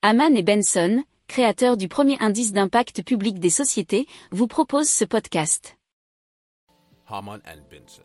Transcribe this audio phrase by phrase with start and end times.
[0.00, 5.76] Haman et Benson, créateurs du premier indice d'impact public des sociétés, vous proposent ce podcast.
[7.08, 8.02] Haman and Benson.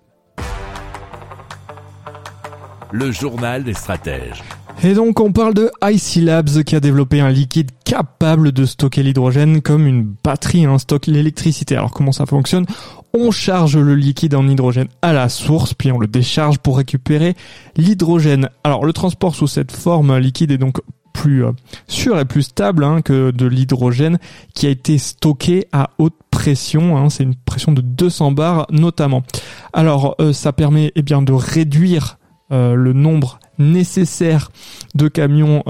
[2.91, 4.43] Le journal des stratèges.
[4.81, 9.03] Et donc on parle de IC Labs qui a développé un liquide capable de stocker
[9.03, 11.75] l'hydrogène comme une batterie hein, stocke l'électricité.
[11.75, 12.65] Alors comment ça fonctionne?
[13.13, 17.35] On charge le liquide en hydrogène à la source, puis on le décharge pour récupérer
[17.77, 18.49] l'hydrogène.
[18.63, 20.79] Alors le transport sous cette forme liquide est donc
[21.23, 21.51] plus euh,
[21.87, 24.19] sûr et plus stable hein, que de l'hydrogène
[24.53, 26.97] qui a été stocké à haute pression.
[26.97, 29.23] Hein, c'est une pression de 200 bars notamment.
[29.71, 32.17] Alors euh, ça permet eh bien de réduire
[32.51, 34.51] euh, le nombre nécessaire
[34.95, 35.63] de camions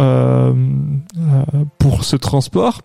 [1.77, 2.81] pour ce transport.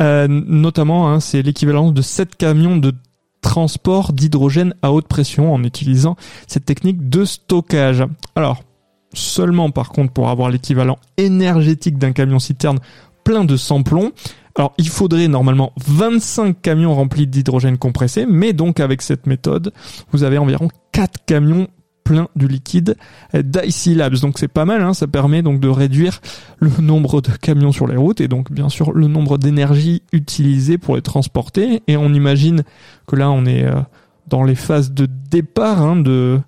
[0.00, 2.92] notamment, hein, c'est l'équivalent de 7 camions de
[3.40, 8.04] transport d'hydrogène à haute pression en utilisant cette technique de stockage.
[8.34, 8.64] Alors,
[9.12, 12.78] seulement par contre pour avoir l'équivalent énergétique d'un camion citerne
[13.24, 14.12] plein de sans-plomb.
[14.54, 19.72] Alors il faudrait normalement 25 camions remplis d'hydrogène compressé, mais donc avec cette méthode,
[20.10, 21.68] vous avez environ 4 camions
[22.04, 22.96] pleins du liquide
[23.32, 24.20] d'IC Labs.
[24.20, 26.20] Donc c'est pas mal, hein, ça permet donc de réduire
[26.58, 30.78] le nombre de camions sur les routes et donc bien sûr le nombre d'énergie utilisée
[30.78, 31.82] pour les transporter.
[31.86, 32.62] Et on imagine
[33.06, 33.64] que là on est...
[33.64, 33.80] Euh,
[34.26, 36.40] dans les phases de départ hein, de,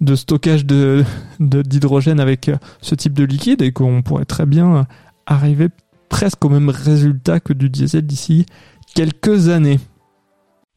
[0.00, 1.04] de stockage de
[1.40, 4.86] d'hydrogène avec ce type de liquide et qu'on pourrait très bien
[5.26, 5.68] arriver
[6.08, 8.46] presque au même résultat que du diesel d'ici
[8.94, 9.78] quelques années.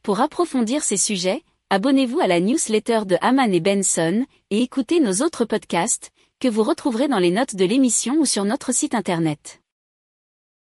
[0.02, 5.24] Pour approfondir ces sujets, abonnez-vous à la newsletter de Haman et Benson et écoutez nos
[5.24, 9.61] autres podcasts que vous retrouverez dans les notes de l'émission ou sur notre site internet.